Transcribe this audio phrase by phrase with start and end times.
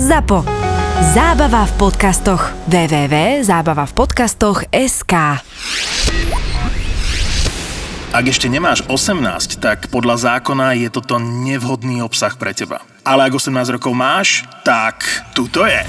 [0.00, 0.48] ZAPO.
[1.12, 2.56] Zábava v podcastoch.
[2.72, 5.12] www.zábavavpodcastoch.sk
[8.08, 12.80] Ak ešte nemáš 18, tak podľa zákona je toto nevhodný obsah pre teba.
[13.04, 15.04] Ale ak 18 rokov máš, tak
[15.36, 15.84] tuto je.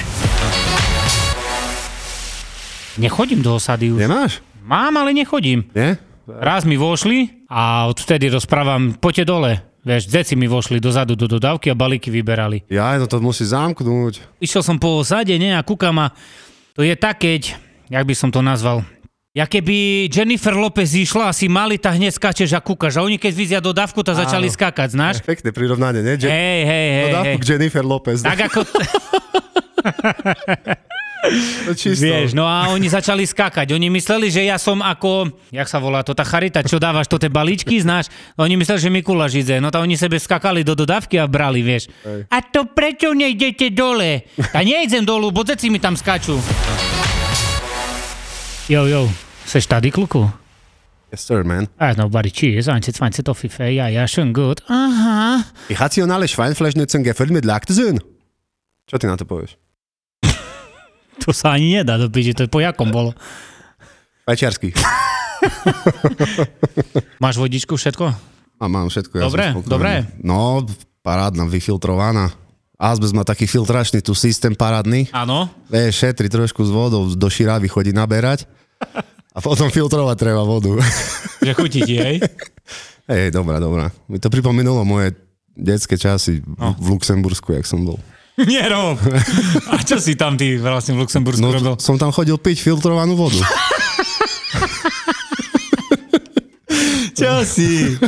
[2.99, 4.11] Nechodím do osady už.
[4.11, 4.43] Nemáš?
[4.59, 5.71] Mám, ale nechodím.
[5.71, 5.95] Nie?
[6.27, 9.70] Raz mi vošli a odtedy rozprávam, poďte dole.
[9.81, 12.61] Vieš, deci mi vošli dozadu do dodávky a balíky vyberali.
[12.69, 14.21] Ja, no to musí zamknúť.
[14.37, 16.13] Išiel som po osade, ne, a kúkam a
[16.71, 17.57] to je tak, keď,
[17.89, 18.85] jak by som to nazval,
[19.31, 22.99] Ja keby Jennifer Lopez išla a si mali, tak hneď skáčeš a kúkaš.
[22.99, 24.53] A oni keď vyzia do dávku, tak začali Áno.
[24.53, 25.15] skákať, znáš?
[25.23, 26.19] Pekné prirovnanie, nie?
[26.19, 27.35] Je- Hej, hej, hej, no, hej.
[27.39, 28.27] k Jennifer Lopez.
[28.27, 28.67] Tak ako,
[31.69, 32.01] To čisto.
[32.01, 33.77] vieš, no a oni začali skákať.
[33.77, 37.21] Oni mysleli, že ja som ako, jak sa volá to, tá charita, čo dávaš to
[37.21, 38.09] tie balíčky, znáš?
[38.41, 39.61] Oni mysleli, že Mikuláš ide.
[39.61, 41.93] No to oni sebe skakali do dodávky a brali, vieš.
[42.01, 42.25] Hej.
[42.25, 44.25] A to prečo nejdete dole?
[44.53, 46.41] A nejdem dolu, bo deci mi tam skáču.
[48.69, 49.11] Jo, jo,
[49.45, 50.25] seš tady, kluku?
[51.11, 51.67] Yes, sir, man.
[51.75, 54.63] Ah, nobody cheers, 21 Toffifee, ja, ja, schön gut.
[54.71, 55.43] Aha.
[55.67, 57.99] Rationale Schweinfleischnutzen gefüllt mit Laktosön.
[58.87, 59.59] Čo ty na to povieš?
[61.21, 63.11] To sa ani nedá do piči, to je po jakom bolo.
[64.25, 64.71] Švajčiarsky.
[67.23, 68.05] Máš vodičku, všetko?
[68.57, 69.13] A mám všetko.
[69.17, 69.89] Ja Dobre, dobre.
[70.21, 70.61] No,
[71.01, 72.29] parádna, vyfiltrovaná.
[72.77, 75.09] Azbest má taký filtračný tu systém parádny.
[75.13, 75.49] Áno.
[75.69, 78.45] Vieš, šetri trošku s vodou, do širavy chodí naberať.
[79.31, 80.77] A potom filtrovať treba vodu.
[81.45, 82.17] Že chutí ti, hej?
[83.05, 83.89] Hej, dobrá, dobrá.
[84.09, 85.13] Mi to pripomenulo moje
[85.53, 86.73] detské časy No.
[86.77, 87.97] v Luxembursku, jak som bol.
[88.51, 88.97] Nie, Rob.
[89.69, 91.75] A čo si tam ty vlastne v Luxembursku No, robil?
[91.83, 93.37] som tam chodil piť filtrovanú vodu.
[97.11, 98.01] Čo si?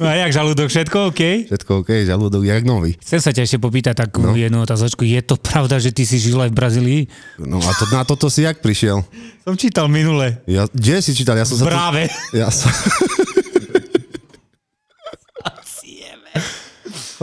[0.00, 1.52] No a jak žalúdok, všetko OK?
[1.52, 2.96] Všetko OK, žalúdok jak nový.
[2.96, 4.32] Chcem sa ťa ešte popýtať takú no.
[4.32, 5.04] jednu otázočku.
[5.04, 7.00] Je to pravda, že ty si žil aj v Brazílii?
[7.36, 9.04] No a to, na toto si jak prišiel?
[9.44, 10.40] Som čítal minule.
[10.48, 11.36] Ja, kde si čítal?
[11.36, 12.08] Ja som sa to, Práve.
[12.32, 12.72] ja som...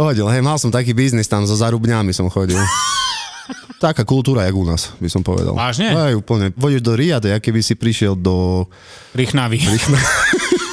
[0.01, 2.57] Chodil, hej, mal som taký biznis tam, so zarubňami som chodil.
[3.85, 5.53] Taká kultúra, jak u nás, by som povedal.
[5.53, 5.93] Vážne?
[5.93, 6.49] Hej, úplne.
[6.57, 8.65] Vodíš do Riade, jak keby si prišiel do...
[9.13, 9.61] Rychnavý.
[9.61, 9.77] No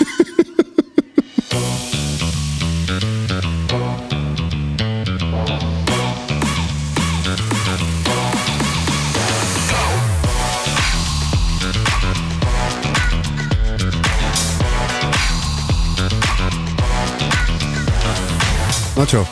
[19.08, 19.24] čo,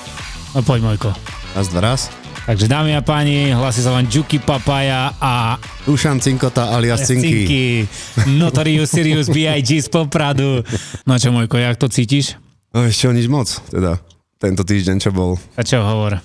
[0.56, 1.12] No poď, Mojko.
[1.52, 2.08] raz, dva, raz.
[2.46, 7.28] Takže dámy a páni, hlasí sa vám Juki Papaja a Dušan Cinkota alias Cinky.
[7.44, 7.64] Cinky.
[8.38, 9.82] Notorious Sirius B.I.G.
[9.82, 10.62] z Popradu.
[11.04, 12.38] No čo, Mojko, jak to cítiš?
[12.70, 13.98] No ešte nič moc, teda.
[14.38, 15.36] Tento týždeň, čo bol.
[15.58, 16.22] A čo hovor?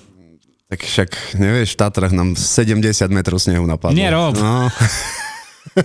[0.70, 2.80] Tak však, nevieš, v Tatrach nám 70
[3.12, 3.98] metrov snehu napadlo.
[3.98, 4.38] Nie rob.
[4.38, 4.72] No,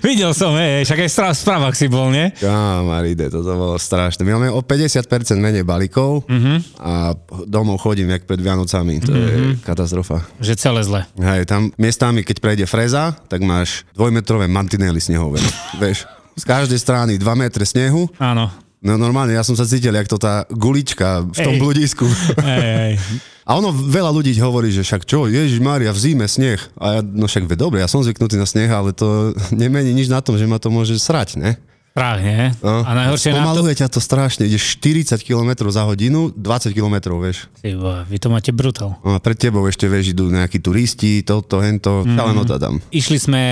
[0.00, 2.32] Videl som, hej, však aj v správ- správach si bol, nie?
[2.34, 4.22] kamaride, toto bolo strašné.
[4.22, 5.04] My máme o 50%
[5.36, 6.78] menej balíkov Mhm.
[6.78, 7.12] a
[7.44, 9.00] domov chodím jak pred Vianocami.
[9.00, 9.30] To je
[9.60, 10.24] katastrofa.
[10.38, 11.00] Že celé zle.
[11.14, 15.42] Hej, tam miestami, keď prejde freza, tak máš dvojmetrové mantinely snehové.
[15.82, 18.06] Vieš, z každej strany 2 metre snehu.
[18.16, 18.48] Áno.
[18.78, 21.60] No normálne, ja som sa cítil, jak to tá gulička v tom Hej.
[21.60, 22.06] bludisku.
[22.38, 22.92] Hej, hej.
[23.48, 26.60] A ono, veľa ľudí hovorí, že však čo, Ježiš Mária, v zime sneh.
[26.76, 29.32] A ja, no však ve, dobre, ja som zvyknutý na sneh, ale to
[29.64, 31.56] nemení nič na tom, že ma to môže srať, ne?
[31.98, 32.54] Strach, nie?
[32.62, 32.86] No.
[32.86, 33.66] A najhoršie na to...
[33.66, 37.50] Ťa to strašne, ideš 40 km za hodinu, 20 km, vieš.
[37.58, 37.74] Ty
[38.06, 38.94] vy to máte brutál.
[39.02, 42.14] No a pred tebou ešte, vieš, idú nejakí turisti, toto, hento, mm.
[42.14, 42.78] šalenota tam.
[42.94, 43.42] Išli sme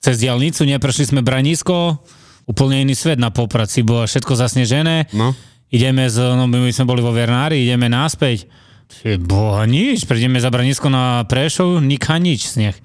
[0.00, 2.00] cez diálnicu, neprešli sme Branisko,
[2.48, 5.12] úplne iný svet na Poprad si bolo všetko zasnežené.
[5.12, 5.36] No,
[5.72, 8.44] Ideme z, no my sme boli vo Vernári, ideme naspäť.
[9.18, 12.76] Boha, nič, prejdeme za Branisko na Prešov, niká nič sneh.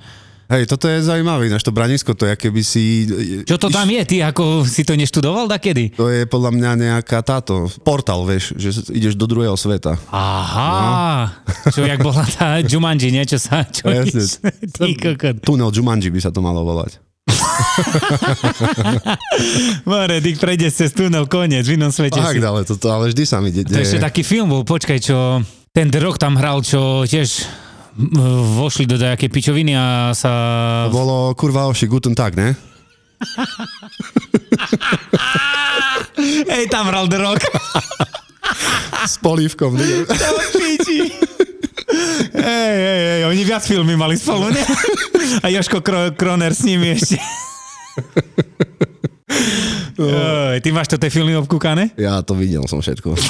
[0.48, 3.04] hej, toto je zaujímavé, ináč to branisko, to je, keby si...
[3.44, 5.92] Čo to tam je, ty ako si to neštudoval dakedy?
[5.94, 10.00] To je podľa mňa nejaká táto, portál, vieš, že ideš do druhého sveta.
[10.08, 11.36] Aha,
[11.76, 13.22] čo jak bola tá Jumanji, nie?
[13.22, 13.62] Čo sa...
[13.62, 13.94] Čo No.
[13.94, 14.24] Jasne.
[14.74, 14.88] Ty.
[15.38, 16.96] Tunel Jumanji by sa to malo volať.
[19.84, 22.40] More, ty prejdeš cez tunel, koniec, v inom svete Tak, si.
[22.40, 24.06] ale toto, ale vždy sa mi de- To ešte deje.
[24.06, 25.44] taký film bol, počkaj, čo
[25.78, 27.46] ten The Rock tam hral, čo tiež
[28.58, 30.34] vošli do nejakej pičoviny a sa...
[30.90, 32.58] To bolo kurva oši, guten tak, ne?
[36.50, 37.46] Hej, tam hral The Rock.
[39.06, 39.78] S polívkom.
[39.78, 40.02] ne?
[40.10, 41.14] To piči.
[42.34, 44.64] Hej, hej, hej, oni viac filmy mali spolu, ne?
[45.46, 47.22] A Joško Kro- Kroner s nimi ešte.
[49.98, 51.94] Oj, ty máš to tie filmy obkúkané?
[52.02, 53.14] Ja to videl som všetko.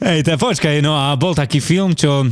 [0.00, 2.24] Hej, tak počkaj, no a bol taký film, čo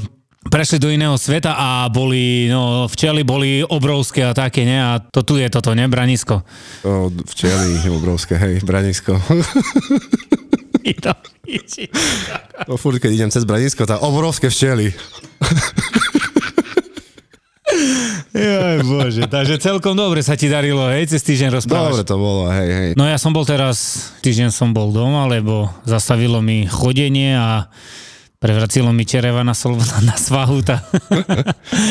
[0.49, 4.79] prešli do iného sveta a boli, no, včely boli obrovské a také, ne?
[4.81, 5.85] A to tu je toto, ne?
[5.87, 6.41] Branisko.
[6.87, 9.19] O, včely obrovské, hej, Branisko.
[12.65, 14.97] To furt, keď idem cez Branisko, tá obrovské včely.
[18.29, 21.97] Joj, bože, takže celkom dobre sa ti darilo, hej, cez týždeň rozprávaš.
[21.97, 22.91] Dobre to bolo, hej, hej.
[22.93, 27.73] No ja som bol teraz, týždeň som bol doma, lebo zastavilo mi chodenie a
[28.39, 30.63] prevracilo mi čereva na, sol, na svahu.
[30.63, 30.85] Tá.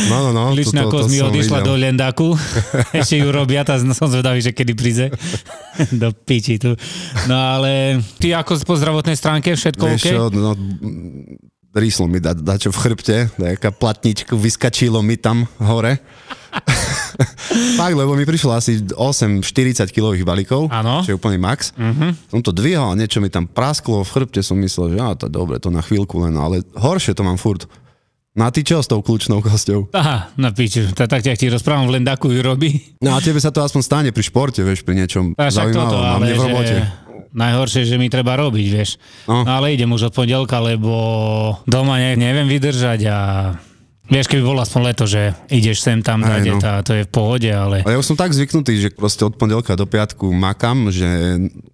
[0.07, 0.43] No, no, no.
[0.55, 1.67] Ličná koz mi odišla videl.
[1.67, 2.29] do Lendaku.
[3.01, 5.05] Ešte ju robia, tá som zvedavý, že kedy príde.
[6.01, 6.73] do piči tu.
[7.27, 10.07] No ale ty ako po zdravotnej stránke, všetko Vieš OK?
[10.07, 10.51] čo, no,
[11.77, 16.01] rýslo mi da, dačo v chrbte, nejaká platnička, vyskačilo mi tam hore.
[17.77, 18.97] Fakt, lebo mi prišlo asi 8
[19.41, 21.01] 40 kilových balíkov, Áno.
[21.01, 21.74] čo je úplný max.
[21.74, 22.29] Mhm.
[22.29, 25.57] Som to dvihal, niečo mi tam prasklo v chrbte, som myslel, že á, to dobre,
[25.57, 27.65] to na chvíľku len, ale horšie to mám furt.
[28.33, 29.89] Na ty čo s tou kľúčnou kosťou?
[29.97, 30.94] Aha, na piči.
[30.94, 32.69] Tak, tak ti rozprávam, v Lendaku ju robí.
[33.01, 35.89] No a tebe sa to aspoň stane pri športe, vieš, pri niečom A však zaujímavom.
[35.89, 36.69] toto, a ale mne v robote.
[36.69, 36.80] že
[37.37, 38.97] najhoršie, že mi treba robiť, vieš.
[39.29, 39.45] No.
[39.45, 39.53] No.
[39.61, 40.91] ale idem už od pondelka, lebo
[41.69, 43.17] doma ne, neviem vydržať a
[44.07, 46.57] vieš, keby bolo aspoň leto, že ideš sem tam, Aj, no.
[46.57, 46.81] no.
[46.83, 47.83] to je v pohode, ale...
[47.83, 51.07] A ja už som tak zvyknutý, že proste od pondelka do piatku makam, že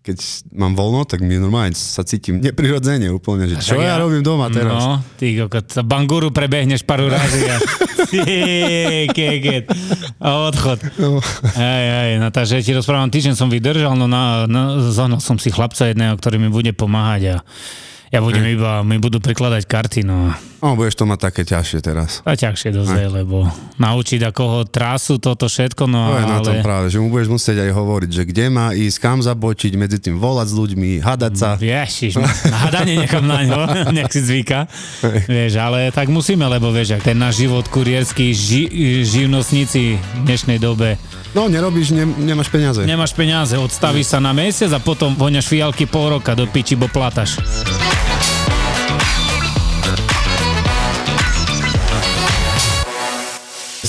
[0.01, 0.17] keď
[0.53, 4.49] mám voľno, tak mi normálne sa cítim neprirodzene úplne, že čo Však ja, robím doma
[4.49, 4.77] teraz.
[4.77, 7.57] No, ty kokot, banguru prebehneš pár razy a...
[9.15, 9.65] Keket.
[10.21, 10.79] A odchod.
[11.01, 11.17] No.
[11.57, 15.49] Hej, hej, no takže ti rozprávam, týždeň som vydržal, no na, na, zohnal som si
[15.49, 17.45] chlapca jedného, ktorý mi bude pomáhať a
[18.13, 20.29] ja budem iba, mi budú prikladať karty, no
[20.63, 22.23] No, budeš to mať také ťažšie teraz.
[22.23, 26.39] a ťažšie dosť, je, lebo naučiť ako ho trasu, toto všetko, no To je na
[26.39, 26.63] tom ale...
[26.63, 30.15] práve, že mu budeš musieť aj hovoriť, že kde má ísť, kam zabočiť, medzi tým
[30.15, 31.49] volať s ľuďmi, hadať sa.
[31.59, 32.15] Ježiš,
[32.47, 33.59] hádanie nechám na ňo,
[33.97, 34.71] nech si zvyka.
[35.27, 38.63] Vieš, ale tak musíme, lebo vieš, ak ten náš život kurierský, ži,
[39.03, 40.95] živnostníci v dnešnej dobe,
[41.33, 42.85] No, nerobíš, ne, nemáš peniaze.
[42.85, 46.85] nemáš peniaze, odstavíš sa na mesiac a potom voňaš fialky pol roka do piči, bo
[46.85, 47.41] plataš.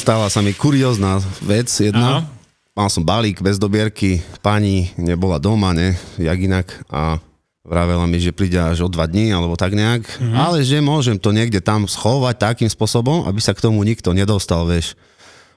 [0.05, 2.21] Stala sa mi kuriózna vec jedna.
[2.21, 2.29] Áno.
[2.77, 7.17] Mal som balík bez dobierky, pani nebola doma, ne, jak inak a
[7.65, 10.37] vravela mi, že príde až o dva dní, alebo tak nejak, mm-hmm.
[10.37, 14.69] ale že môžem to niekde tam schovať takým spôsobom, aby sa k tomu nikto nedostal,
[14.69, 14.93] vieš.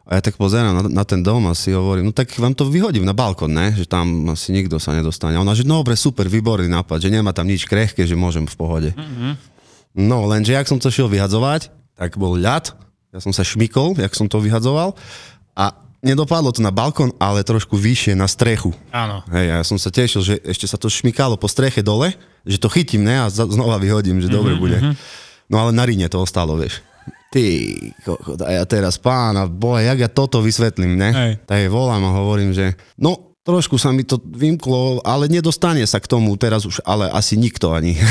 [0.07, 2.71] A ja tak pozerám na, na ten dom a si hovorím, no tak vám to
[2.71, 3.75] vyhodím na balkón, ne?
[3.75, 5.35] že tam asi nikto sa nedostane.
[5.35, 8.47] A ona, že no, dobre, super, výborný nápad, že nemá tam nič krehké, že môžem
[8.47, 8.89] v pohode.
[8.95, 9.31] Mm-hmm.
[10.07, 11.67] No, lenže jak som to šiel vyhadzovať,
[11.99, 12.86] tak bol ľad,
[13.17, 14.93] ja som sa šmykol, jak som to vyhadzoval
[15.57, 15.73] a
[16.05, 18.77] nedopadlo to na balkón, ale trošku vyššie na strechu.
[18.93, 19.25] Áno.
[19.33, 22.13] Hej, ja som sa tešil, že ešte sa to šmykalo po streche dole,
[22.45, 24.77] že to chytím, ne, a znova vyhodím, že dobre bude.
[25.49, 26.85] No ale na rine to ostalo, vieš.
[27.27, 27.43] Ty,
[28.07, 31.09] kokot, a ja teraz pána, boha, jak ja toto vysvetlím, ne?
[31.11, 31.31] Hej.
[31.43, 36.05] Tak volám a hovorím, že no, trošku sa mi to vymklo, ale nedostane sa k
[36.05, 37.95] tomu teraz už, ale asi nikto ani.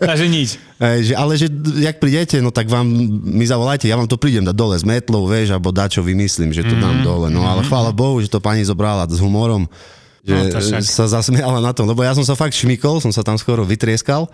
[0.00, 0.60] Takže nič.
[0.76, 1.46] Hej, že, ale že
[1.80, 2.84] jak prídete, no tak vám
[3.24, 6.62] mi zavolajte, ja vám to prídem dať dole s metlou, vieš, alebo dačo vymyslím, že
[6.62, 6.80] to Mhm.
[6.80, 7.26] dám dole.
[7.28, 9.66] No ale chvála Bohu, že to pani zobrala s humorom,
[10.20, 13.34] že No, sa zasmiala na tom, lebo ja som sa fakt šmykol, som sa tam
[13.34, 14.28] skoro vytrieskal.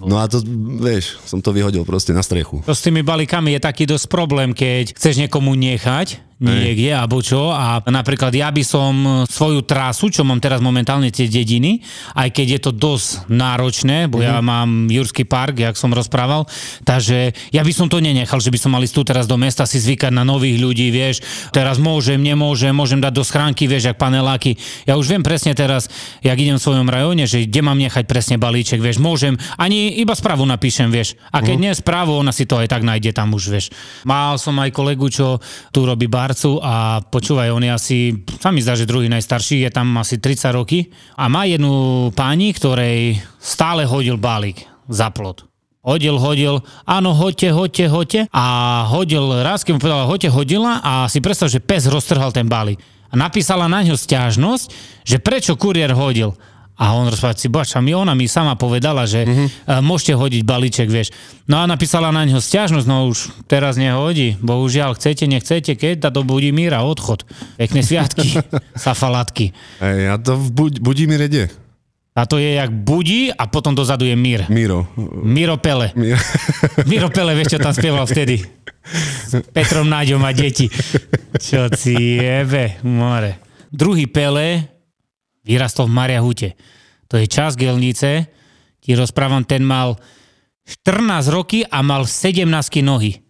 [0.00, 0.38] No a to,
[0.78, 2.62] vieš, som to vyhodil proste na strechu.
[2.62, 7.52] To s tými balíkami je taký dosť problém, keď chceš niekomu nechať niekde, alebo čo.
[7.52, 11.84] A napríklad ja by som svoju trasu, čo mám teraz momentálne tie dediny,
[12.16, 16.48] aj keď je to dosť náročné, bo ja mám Jurský park, jak som rozprával,
[16.88, 19.68] takže ja by som to nenechal, že by som mal ísť tu teraz do mesta
[19.68, 21.20] si zvykať na nových ľudí, vieš,
[21.52, 24.56] teraz môžem, nemôžem, môžem dať do schránky, vieš, jak paneláky.
[24.88, 25.92] Ja už viem presne teraz,
[26.24, 30.16] jak idem v svojom rajone, že kde mám nechať presne balíček, vieš, môžem, ani iba
[30.16, 31.20] správu napíšem, vieš.
[31.28, 33.66] A keď nie správu, ona si to aj tak nájde tam už, vieš.
[34.08, 35.42] Mal som aj kolegu, čo
[35.74, 37.98] tu robí barcu a počúvaj, on je asi,
[38.38, 40.86] sa mi zdá, že druhý najstarší, je tam asi 30 roky
[41.18, 45.42] a má jednu pani, ktorej stále hodil balík za plot.
[45.82, 48.20] Hodil, hodil, áno, hoďte, hoďte, hoďte.
[48.30, 48.44] A
[48.86, 52.78] hodil raz, keď mu povedala, hoďte, hodila a si predstav, že pes roztrhal ten balík.
[53.10, 54.70] A napísala na ňo stiažnosť,
[55.02, 56.38] že prečo kuriér hodil.
[56.80, 59.84] A on rozprával si, boč, mi ona mi sama povedala, že mm-hmm.
[59.84, 61.12] môžete hodiť balíček, vieš.
[61.44, 64.40] No a napísala na ňo stiažnosť, no už teraz nehodí.
[64.40, 67.28] Bohužiaľ, chcete, nechcete, keď tá do Budimíra odchod.
[67.60, 68.40] Pekné sviatky,
[68.88, 69.52] safalatky.
[69.84, 71.52] Hej, a to v buď, budí mi rede.
[72.16, 74.48] A to je jak budí a potom dozadu je mír.
[74.48, 74.88] Miro.
[75.22, 75.92] Miro Pele.
[75.94, 76.18] Miro.
[76.90, 78.40] Miro Pele, vieš, čo tam spieval vtedy?
[79.28, 80.66] S Petrom Náďom a deti.
[81.46, 83.38] Čo si jebe, more.
[83.70, 84.79] Druhý Pele
[85.44, 86.48] vyrastol v Mariahute.
[87.10, 88.30] To je čas Gelnice,
[88.80, 90.00] Ti rozprávam, ten mal
[90.64, 92.48] 14 roky a mal 17
[92.80, 93.20] nohy.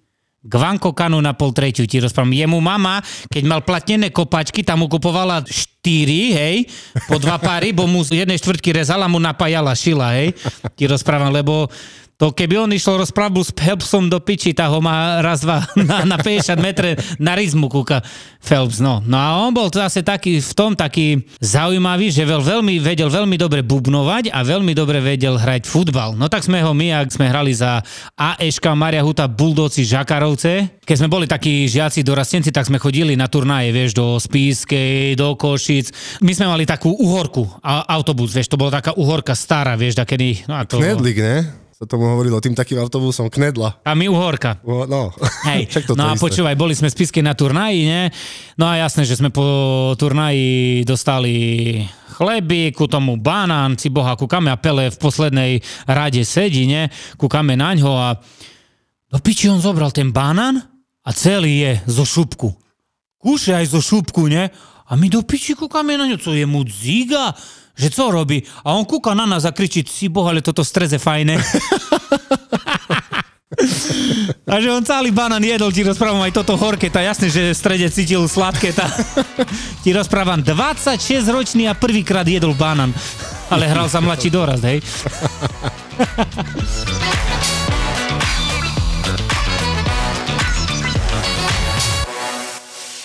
[0.41, 2.33] Gvanko Kanu na pol tretiu ti rozprávam.
[2.33, 5.85] Jemu mama, keď mal platnené kopačky, tam mu kupovala 4,
[6.33, 6.65] hej,
[7.05, 10.33] po dva páry, bo mu z jednej štvrtky rezala, mu napájala šila, hej.
[10.81, 11.69] Ti rozprávam, lebo
[12.21, 16.05] to keby on išiel rozprávbu s Phelpsom do piči, tá ho má raz, dva na,
[16.05, 18.05] na 50 metre na rizmu kúka
[18.45, 19.01] Phelps, no.
[19.01, 23.41] No a on bol zase taký, v tom taký zaujímavý, že veľ, veľmi, vedel veľmi
[23.41, 26.13] dobre bubnovať a veľmi dobre vedel hrať futbal.
[26.13, 27.81] No tak sme ho my, ak sme hrali za
[28.21, 33.33] AEŠka Maria Huta Bulldoci Žakarovce, keď sme boli takí žiaci dorastenci, tak sme chodili na
[33.33, 36.21] turnaje, vieš, do Spískej, do Košic.
[36.21, 40.45] My sme mali takú uhorku, a, autobus, vieš, to bola taká uhorka stará, vieš, takedy,
[40.45, 40.77] no a to...
[40.81, 41.70] Knedlik, ne?
[41.81, 43.81] Sa tomu hovorilo tým takým autobusom Knedla.
[43.89, 44.61] A my uhorka.
[44.69, 45.17] O, No,
[45.49, 46.29] Hej, Však no a isté.
[46.29, 48.13] počúvaj, boli sme spisky na turnaji, ne?
[48.61, 49.41] No a jasné, že sme po
[49.97, 51.81] turnaji dostali
[52.21, 55.53] chleby, ku tomu banán, si boha, kúkame a Pele v poslednej
[55.89, 56.93] rade sedí, ne?
[57.17, 58.13] Kúkame na ňo a
[59.09, 60.61] do piči on zobral ten banán
[61.01, 62.53] a celý je zo šupku.
[63.17, 64.53] Kúše aj zo šupku, ne?
[64.85, 67.33] A my do piči kúkame na ňo, co je mu dziga?
[67.81, 68.45] Že co robí?
[68.65, 71.41] A on kúka na nás a kričí, si boha, ale toto streze fajné.
[74.47, 77.59] A že on celý banán jedol, ti rozprávam aj toto horké, tá jasné, že v
[77.59, 78.87] strede cítil sladké, tá.
[79.85, 82.95] Ti rozprávam, 26 ročný a prvýkrát jedol banán.
[83.51, 84.79] Ale hral za mladší dorast, hej.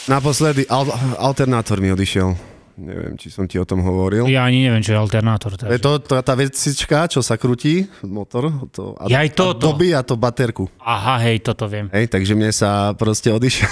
[0.05, 2.54] Naposledy al- alternátor mi odišiel.
[2.75, 4.27] Neviem, či som ti o tom hovoril.
[4.27, 5.55] Ja ani neviem, čo je alternátor.
[5.55, 5.79] Je Takže.
[5.79, 9.71] to, to tá vecička, čo sa krúti, motor, to, a, Ja aj a toto.
[9.71, 10.67] dobíja to baterku.
[10.77, 11.87] Aha, hej, toto viem.
[11.89, 13.71] Hej, takže mne sa proste odišiel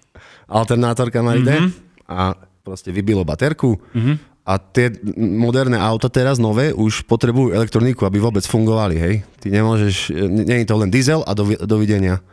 [0.50, 1.66] alternátor kamaride Mhm.
[1.66, 2.08] mm-hmm.
[2.08, 3.76] a proste vybilo baterku.
[3.92, 4.16] Mm-hmm.
[4.42, 4.88] A tie
[5.36, 9.14] moderné auta teraz nové už potrebujú elektroniku, aby vôbec fungovali, hej.
[9.36, 12.24] Ty nemôžeš, nie je to len diesel a dovi- dovidenia.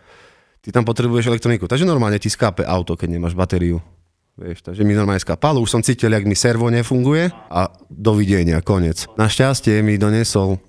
[0.64, 1.68] Ty tam potrebuješ elektroniku.
[1.68, 3.84] Takže normálne ti skápe auto, keď nemáš batériu.
[4.36, 9.08] Vieš, takže mi normálne skápalo, už som cítil, jak mi servo nefunguje a dovidenia, konec.
[9.16, 10.60] Našťastie mi donesol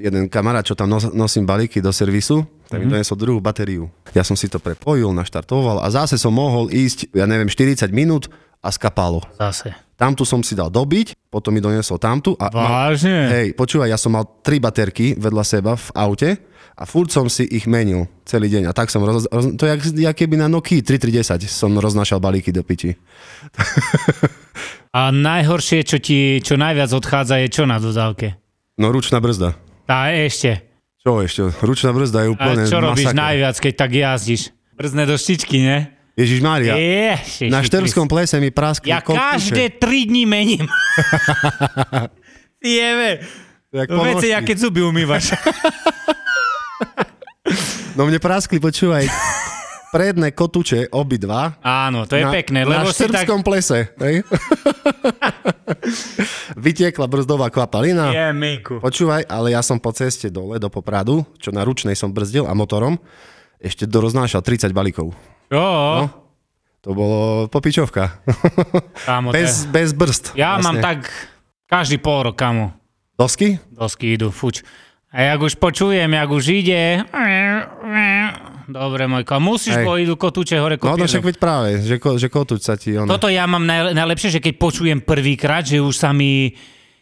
[0.00, 3.92] jeden kamarát, čo tam nos- nosím balíky do servisu, tak mi donesol druhú batériu.
[4.16, 8.32] Ja som si to prepojil, naštartoval a zase som mohol ísť, ja neviem, 40 minút
[8.64, 9.20] a skapalo.
[9.36, 9.76] Zase.
[10.00, 13.28] Tamtu som si dal dobiť, potom mi doniesol tamtu a mal, Vážne?
[13.28, 16.30] hej, počúvaj, ja som mal tri baterky vedľa seba v aute
[16.80, 19.76] a furt som si ich menil celý deň a tak som roz, roz, to je
[19.76, 22.96] jak, jak keby na Nokia 3310 som roznášal balíky do piči.
[24.90, 28.34] A najhoršie, čo ti, čo najviac odchádza, je čo na dodávke?
[28.74, 29.54] No ručná brzda.
[29.86, 30.66] Tá ešte.
[30.98, 31.46] Čo ešte?
[31.62, 33.22] Ručná brzda je A úplne čo robíš masaker.
[33.22, 34.42] najviac, keď tak jazdíš?
[34.74, 35.78] Brzné do štičky, ne?
[36.18, 39.54] Ježiš Mária, Ježiši na Štrbskom plese mi praskli Ja koktuše.
[39.54, 40.66] každé tri dní mením.
[43.70, 45.30] No veci, keď zuby umývaš.
[48.00, 49.12] No mne praskli, počúvaj,
[49.94, 51.60] predné kotuče, obidva.
[51.60, 53.28] Áno, to je na, pekné, na lebo si tak...
[53.28, 53.92] Štrbskom plese.
[54.00, 54.24] Hej?
[56.64, 58.08] Vytiekla brzdová kvapalina.
[58.08, 58.80] Je, Miku.
[58.80, 62.56] Počúvaj, ale ja som po ceste dole do Popradu, čo na ručnej som brzdil a
[62.56, 62.96] motorom,
[63.60, 65.12] ešte doroznášal 30 balíkov.
[65.52, 66.08] Jo, No.
[66.80, 68.24] To bolo popičovka.
[69.04, 70.40] kámo, bez, bez brzd.
[70.40, 70.64] Ja vlastne.
[70.64, 71.12] mám tak
[71.68, 72.72] každý pol rok, kamo.
[73.20, 73.60] Dosky?
[73.68, 74.64] Dosky idú, fuč.
[75.10, 77.02] A jak už počujem, jak už ide...
[78.70, 80.06] Dobre, Mojko, musíš, Hej.
[80.06, 81.10] idú kotúče hore No, no kopírnu.
[81.10, 83.10] však veď práve, že, ko, že kotuť sa ti ono.
[83.10, 86.54] Toto ja mám naj, najlepšie, že keď počujem prvýkrát, že už sa mi...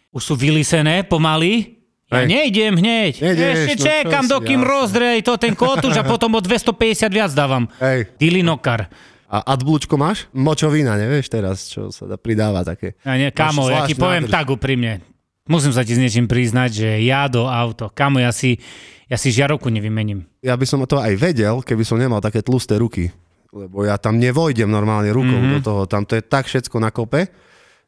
[0.08, 1.76] Už sú vylisené pomaly,
[2.08, 2.32] ja Hej.
[2.32, 3.12] nejdem hneď.
[3.20, 7.68] Nejdeš, Ešte no čekám, dokým rozdrej to ten kotúč a potom o 250 viac dávam.
[7.76, 8.16] Hej.
[8.16, 8.88] Dilinokar.
[9.28, 10.24] A adblúčko máš?
[10.32, 12.96] Močovina, nevieš teraz, čo sa dá pridáva také.
[13.04, 15.04] A nie, kamo, ja ti poviem tak úprimne.
[15.48, 18.60] Musím sa ti s niečím priznať, že ja do auto, kamo, ja si,
[19.08, 20.28] ja si žiarovku nevymením.
[20.40, 23.08] Ja by som to aj vedel, keby som nemal také tlusté ruky.
[23.48, 25.40] Lebo ja tam nevojdem normálne rukou Mhm.
[25.40, 25.54] mm-hmm.
[25.56, 25.80] do toho.
[25.88, 27.32] Tam to je tak všetko na kope,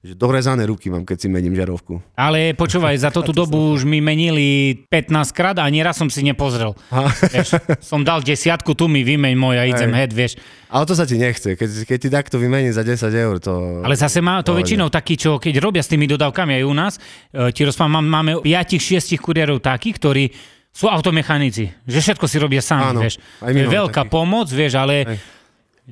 [0.00, 2.00] že dorezané ruky mám, keď si mením žiarovku.
[2.16, 6.25] Ale počúvaj, za tú dobu už mi menili 15 krát a ani raz som si
[6.25, 6.73] nepozrel.
[7.37, 10.00] Vieš, som dal desiatku, tu mi vymeň môj a idem Hej.
[10.00, 10.33] head, vieš.
[10.73, 11.52] Ale to sa ti nechce.
[11.52, 13.85] Keď, keď ti takto vymení za 10 eur, to...
[13.85, 16.92] Ale zase má to väčšinou takí, čo keď robia s tými dodávkami aj u nás,
[16.97, 20.25] e, ti rozprávam, máme 5-6 kuriérov takých, ktorí
[20.71, 23.19] sú automechanici, že všetko si robia sami, Áno, vieš.
[23.42, 24.14] aj To je veľká takých.
[24.14, 25.19] pomoc, vieš, ale Hej.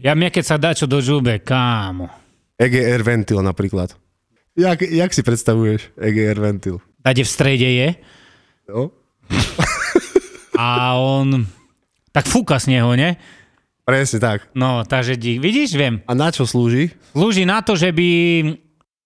[0.01, 2.28] ja mne keď sa dá čo do žube, kámo.
[2.59, 3.95] EGR ventil napríklad.
[4.59, 6.83] Jak, jak si predstavuješ EGR ventil?
[7.07, 7.89] Tade v strede je
[8.69, 8.91] No?
[10.59, 11.47] a on
[12.11, 13.15] tak fúka z neho, ne?
[13.87, 14.51] Presne tak.
[14.53, 16.03] No, takže vidíš, viem.
[16.05, 16.93] A na čo slúži?
[17.15, 18.09] Slúži na to, že by...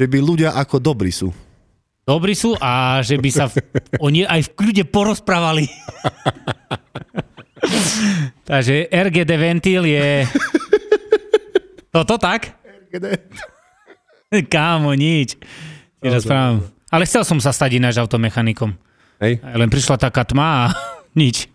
[0.01, 1.31] Že by ľudia ako dobrí sú.
[2.03, 3.63] dobrí sú a že by sa v,
[4.07, 5.69] oni aj v kľude porozprávali.
[8.51, 10.27] Takže RGD ventil je...
[11.95, 12.62] Toto tak?
[14.53, 15.37] Kámo, nič.
[16.01, 16.67] Ti rozprávam.
[16.93, 18.77] Ale chcel som sa stať ináč automechanikom.
[19.23, 19.41] Hej.
[19.41, 20.77] Len prišla taká tma a
[21.21, 21.49] nič.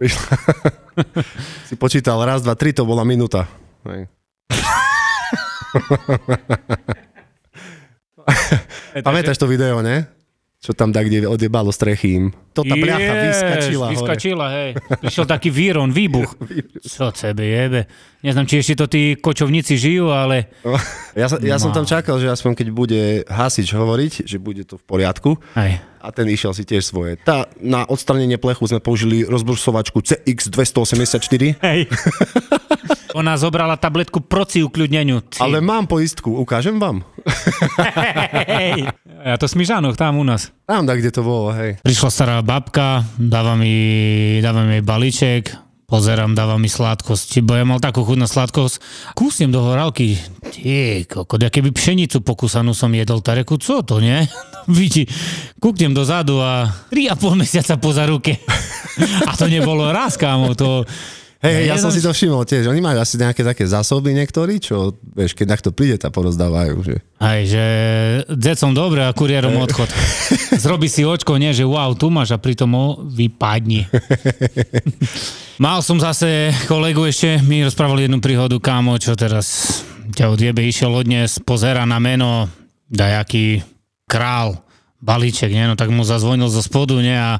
[1.69, 3.45] Si počítal raz, dva, tri, to bola minúta.
[3.85, 4.09] Hej.
[9.05, 10.16] Pamätáš to video, ne?
[10.67, 12.25] Čo tam tak, kde odjebalo strechy im.
[12.51, 13.93] To tá bľacha vyskačila hore.
[13.95, 14.69] vyskačila, hej.
[14.99, 16.27] Prišiel taký víron, výbuch.
[16.83, 17.87] Čo sebe jebe.
[18.19, 20.51] Neznám, či ešte to tí kočovníci žijú, ale...
[21.15, 21.79] Ja, sa, ja som No.
[21.79, 25.39] tam čakal, že aspoň keď bude hasič hovoriť, že bude to v poriadku.
[25.53, 25.79] Aj.
[25.97, 27.15] A ten išiel si tiež svoje.
[27.17, 31.79] Tá, na odstranenie plechu sme použili rozbrusovačku CX284, Hej.
[33.17, 35.25] Ona zobrala tabletku proti ukľudneniu.
[35.25, 35.41] Ty.
[35.41, 37.01] ale mám poistku, ukážem vám.
[38.45, 38.93] Hej.
[39.25, 40.53] Ja to smyžánoch tam u nás.
[40.69, 41.81] Tam, tak, kde to bolo, hej.
[41.81, 45.49] Prišla stará babka, dáva mi, dáva mi balíček,
[45.89, 48.77] pozerám, dáva mi sladkosť, bo ja mal takú chuť na sladkosť.
[49.17, 50.21] Kúsnem do horálky,
[50.53, 54.29] ty kokot, ja keby pšenicu pokúsanú som jedol, tak reku, co to, nie?
[54.69, 55.09] Vidí,
[55.57, 58.37] kúknem dozadu a 3,5 mesiaca poza ruke.
[59.29, 60.85] A to nebolo raz, kámo, to...
[61.37, 62.65] Hej, ja som si to všimol tiež.
[62.65, 66.95] Oni majú asi nejaké také zásoby niektorí, čo, vieš, keď takto príde, tá porozdávajú, že...
[67.21, 67.63] Aj, že
[68.33, 69.85] decom dobre a kuriérom odchod.
[70.65, 73.85] Zrobi si očko, nie, že wow, tu máš a pritom o, vypadni.
[75.63, 79.81] Mal som zase kolegu ešte, mi rozprával jednu príhodu, kámo, čo teraz
[80.17, 82.49] ťa odjebe, išiel odnes, pozera na meno,
[82.89, 83.61] dajaký
[84.09, 84.57] král,
[84.97, 85.69] balíček, nie?
[85.69, 87.13] no tak mu zazvonil zo spodu, nie?
[87.13, 87.37] a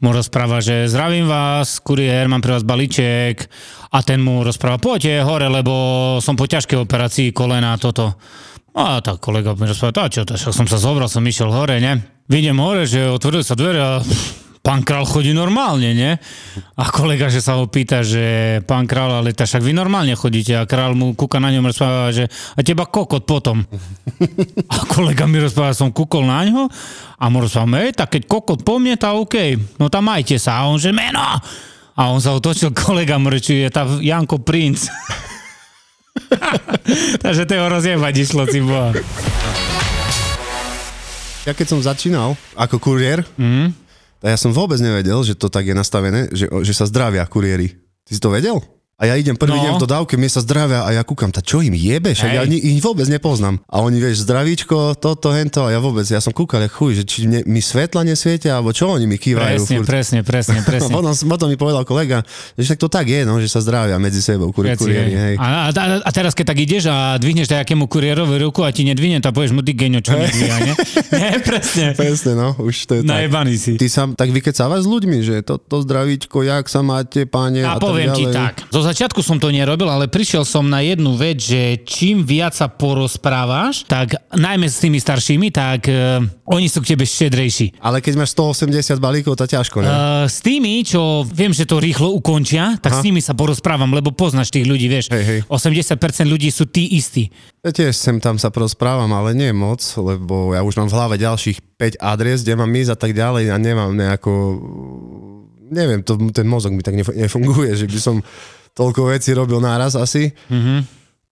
[0.00, 3.48] mu rozpráva, že zdravím vás, kuriér, mám pre vás balíček
[3.92, 5.72] a ten mu rozpráva, poďte hore, lebo
[6.24, 8.16] som po ťažkej operácii kolena a toto.
[8.76, 11.80] A tak kolega mi rozpráva, tá čo, to, však som sa zobral, som išiel hore,
[11.80, 12.00] ne?
[12.28, 13.92] Vidím hore, že otvorili sa dvere a
[14.66, 16.18] pán král chodí normálne, ne?
[16.74, 20.58] A kolega, že sa ho pýta, že pán král, ale tak však vy normálne chodíte
[20.58, 23.62] a král mu kúka na ňom rozpráva, že a teba kokot potom.
[24.74, 26.66] A kolega mi rozpráva, som kúkol na ňo
[27.14, 30.58] a mu rozpráva, hej, tak keď kokot po mne, tak OK, no tam majte sa.
[30.58, 31.22] A on, že meno!
[31.96, 34.90] A on sa otočil, kolega mu rečí, je tá Janko Princ.
[37.24, 38.90] Takže to je ho rozjebať išlo, si boha.
[41.46, 43.85] Ja keď som začínal ako kuriér, mm.
[44.26, 47.78] Tak ja som vôbec nevedel, že to tak je nastavené, že, že sa zdravia kuriéri.
[48.02, 48.58] Ty si to vedel?
[48.96, 49.60] A ja idem prvý No.
[49.60, 52.48] deň v dodávke, mne sa zdravia a ja kúkam, tá čo im jebe, však ja
[52.48, 53.60] ni- ich vôbec nepoznám.
[53.68, 57.04] A oni, vieš, zdravíčko, toto, hento, a ja vôbec, ja som kúkal, jak chuj, že
[57.04, 59.52] či mne, mi svetla nesvietia, alebo čo oni mi kývajú.
[59.60, 59.84] Presne, furt.
[59.84, 60.88] presne, presne, presne.
[60.88, 62.24] Potom, potom mi povedal kolega,
[62.56, 65.34] že však to tak je, no, že sa zdravia medzi sebou kuri, kuriéri, hej.
[65.36, 69.20] A, a, a teraz keď tak ideš a dvihneš nejakému kuriérovi ruku a ti nedvihne,
[69.20, 70.72] tak povieš mu, ty geňo, čo nedvíha, ne?
[71.20, 71.28] ne?
[71.44, 71.92] Presne.
[71.92, 73.12] Presne, no, už to je tak.
[73.12, 73.76] Najebaný si.
[73.76, 77.76] Ty sa tak vykecávaš s ľuďmi, že toto zdravíčko, jak sa máte, páne, A a,
[77.76, 81.42] poviem tak ti tak, zo začiatku som to nerobil, ale prišiel som na jednu vec,
[81.42, 86.94] že čím viac sa porozprávaš, tak najmä s tými staršími, tak uh, oni sú k
[86.94, 87.82] tebe štedrejší.
[87.82, 89.90] Ale keď máš 180 balíkov, to ťažko, ne?
[89.90, 89.96] Uh,
[90.30, 93.00] s tými, čo viem, že to rýchlo ukončia, tak Aha.
[93.02, 95.10] s nimi sa porozprávam, lebo poznáš tých ľudí, vieš.
[95.10, 95.40] Hej, hej.
[95.50, 95.98] 80%
[96.30, 97.34] ľudí sú tí istí.
[97.66, 101.14] Ja tiež sem tam sa porozprávam, ale nie moc, lebo ja už mám v hlave
[101.18, 104.30] ďalších 5 adres, kde mám ísť a tak ďalej a nemám nejako...
[105.66, 108.22] Neviem, to, ten mozog mi tak nef- nefunguje, že by som
[108.76, 110.36] toľko vecí robil naraz asi.
[110.52, 110.78] Mm-hmm.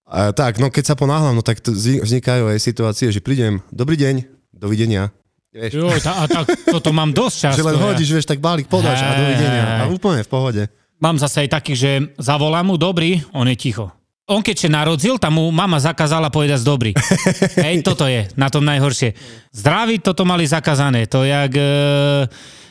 [0.09, 4.01] A, tak, no keď sa ponáhľam, no tak to vznikajú aj situácie, že prídem, dobrý
[4.01, 4.25] deň,
[4.57, 5.13] dovidenia.
[5.55, 7.59] Vieš, Jo, tá, a tak, toto mám dosť často.
[7.63, 9.65] že len hodíš, vieš, tak balík podáš a Hej, dovidenia.
[9.85, 10.63] A úplne v pohode.
[10.99, 13.93] Mám zase aj taký, že zavolám mu dobrý, on je ticho.
[14.25, 16.97] On keď sa narodil, tam mu mama zakázala povedať dobrý.
[17.65, 19.13] Hej, toto je na tom najhoršie.
[19.53, 21.05] Zdraví toto mali zakázané.
[21.13, 21.65] To jak e,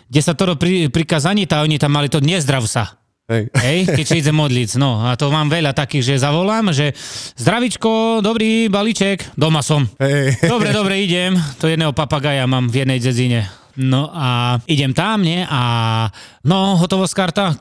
[0.10, 3.03] desatoro pri, prikazaní, tá oni tam mali to nezdrav sa.
[3.32, 3.48] Hej.
[3.66, 4.70] Hej, keď sa ide modliť.
[4.76, 6.92] No a to mám veľa takých, že zavolám, že
[7.40, 9.88] zdravičko, dobrý balíček, doma som.
[10.00, 10.36] Hej.
[10.52, 11.40] Dobre, dobre, idem.
[11.64, 13.48] To jedného papagaja mám v jednej dzedzine.
[13.80, 15.42] No a idem tam, nie?
[15.50, 16.06] A
[16.46, 17.58] no, hotovosť karta?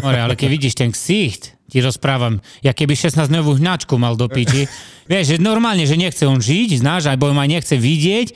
[0.00, 4.68] More, ale keď vidíš ten ksicht, ti rozprávam, ja keby 16-dňovú hňačku mal do piči,
[5.08, 8.32] vieš, že normálne, že nechce on žiť, znáš, alebo ma nechce vidieť,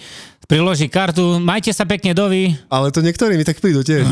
[0.47, 4.07] priloží kartu, majte sa pekne dovi, Ale to niektorí mi tak prídu tiež.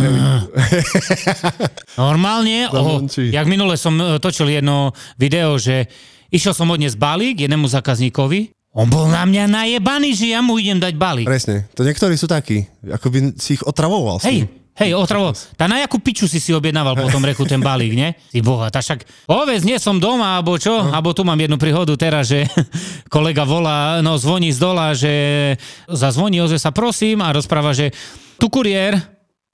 [1.99, 5.87] Normálne, oh, jak minule som e, točil jedno video, že
[6.35, 10.83] išiel som odniesť balík jednému zákazníkovi, on bol na mňa najebaný, že ja mu idem
[10.83, 11.31] dať balík.
[11.31, 11.71] Presne.
[11.79, 14.19] To niektorí sú takí, ako by si ich otravoval.
[14.27, 14.51] Hej.
[14.75, 18.19] Hej, otravo, tá na jakú piču si si objednával potom reku ten balík, ne?
[18.35, 20.83] Ty boha, tá však, povedz, nie som doma, alebo čo?
[20.83, 20.91] No.
[20.91, 22.43] Alebo tu mám jednu príhodu teraz, že
[23.15, 25.55] kolega volá, no zvoní z dola, že
[25.87, 27.95] zazvoní, ozve sa prosím a rozpráva, že
[28.35, 28.99] tu kuriér,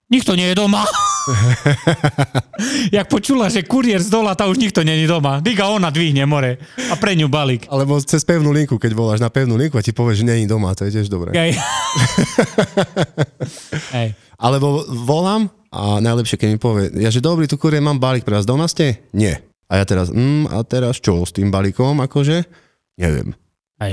[0.09, 0.88] nikto nie je doma.
[2.96, 5.44] Jak počula, že kuriér z dola, tá už nikto je doma.
[5.44, 6.56] Diga ona dvihne more
[6.88, 7.68] a pre ňu balík.
[7.68, 10.72] Alebo cez pevnú linku, keď voláš na pevnú linku a ti povie, že je doma,
[10.72, 11.37] to je tiež dobré.
[11.37, 11.61] Hej.
[14.00, 14.16] Hej.
[14.40, 18.40] Alebo volám a najlepšie, keď mi povie, ja že dobrý, tu kurier, mám balík pre
[18.40, 19.05] vás, doma ste?
[19.12, 19.44] Nie.
[19.70, 22.42] A ja teraz, mm, a teraz čo s tým balíkom, akože?
[22.98, 23.37] Neviem.
[23.79, 23.92] Hej.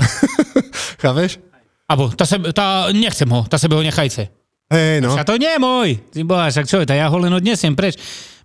[1.04, 1.38] Chápeš?
[1.86, 4.28] Abo, tá, sebe, tá, nechcem ho, tá sebe ho nechajte.
[4.68, 5.16] Hej, no.
[5.16, 5.88] A to nie je môj.
[6.12, 7.96] Ty boha, však čo je, tá ja ho len odnesiem preč.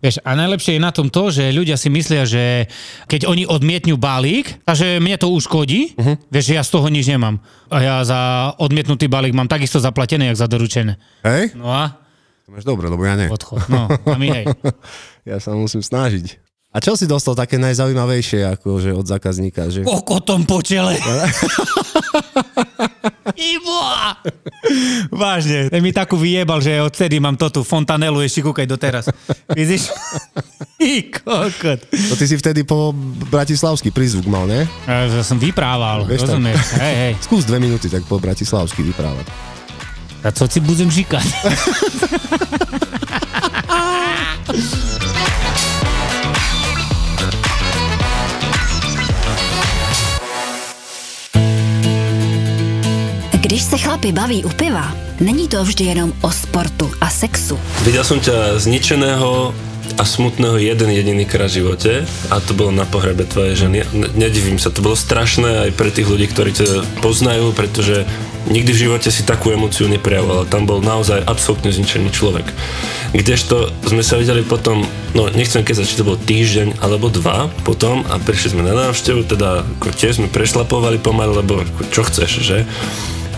[0.04, 2.68] Vieš, a najlepšie je na tom to, že ľudia si myslia, že
[3.08, 6.20] keď oni odmietnú balík, takže mne to uškodí, uh-huh.
[6.28, 7.40] vieš, že ja z toho nič nemám.
[7.72, 11.00] A ja za odmietnutý balík mám takisto zaplatené, jak za doručené.
[11.24, 11.56] Hej?
[11.56, 12.04] No a
[12.44, 13.32] To máš dobre, lebo ja nie.
[13.32, 13.64] odchod.
[13.72, 14.46] No, a my hej.
[15.24, 16.36] Ja sa musím snažiť.
[16.74, 19.70] A čo si dostal také najzaujímavejšie akože od zákazníka?
[19.70, 19.86] Že...
[19.86, 20.98] Kokotom po čele.
[23.54, 24.18] Iboa!
[25.14, 29.06] Vážne, ten mi takú vyjebal, že odtedy mám to tu fontanelu ešte kúkaj doteraz.
[29.54, 29.94] Vidíš?
[30.82, 31.80] I kokot.
[32.10, 32.90] To ty si vtedy po
[33.30, 34.66] bratislavský prízvuk mal, ne?
[34.90, 36.74] Ja, som vyprával, Vieš rozumieš?
[36.82, 37.14] Hej, hej.
[37.30, 39.30] Skús dve minúty tak po bratislavsky vyprávať.
[40.24, 41.26] A co si budem říkať?
[53.74, 57.58] Se chlapi baví u piva, není to vždy jenom o sportu a sexu.
[57.82, 59.50] Videl som ťa zničeného
[59.98, 63.82] a smutného jeden jediný krát v živote a to bolo na pohrebe tvojej ženy.
[63.98, 68.06] Ne- Nedivím sa, to bolo strašné aj pre tých ľudí, ktorí ťa poznajú, pretože
[68.46, 70.46] nikdy v živote si takú emóciu neprejavoval.
[70.46, 72.46] Tam bol naozaj absolútne zničený človek.
[73.18, 74.86] Kdežto sme sa videli potom,
[75.18, 79.26] no nechcem keď či to bol týždeň alebo dva potom a prišli sme na návštevu,
[79.26, 82.70] teda ako tiež sme prešlapovali pomaly, lebo ako, čo chceš, že?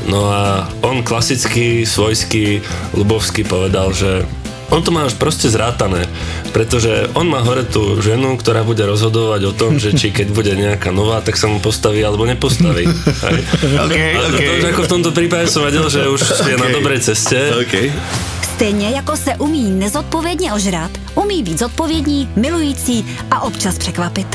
[0.06, 2.62] No a on klasicky, svojský,
[2.94, 4.26] ľubovský povedal, že
[4.70, 6.10] on to má už proste zrátané,
[6.50, 10.54] pretože on má hore tú ženu, ktorá bude rozhodovať o tom, že či keď bude
[10.58, 12.90] nejaká nová, tak sa mu postaví alebo nepostaví.
[12.90, 13.38] Hej.
[13.86, 17.06] Okay, A to, že ako v tomto prípade som vedel, že už je na dobrej
[17.06, 17.38] ceste.
[17.62, 17.94] Okay.
[18.56, 24.28] Stejně jako se umí nezodpovědně ožrat, umí být zodpovědní, milující a občas překvapit.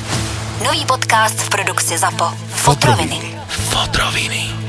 [0.65, 2.33] Nový podcast v produkci ZAPO.
[2.49, 3.21] Fotroviny.
[3.49, 4.60] Fotroviny.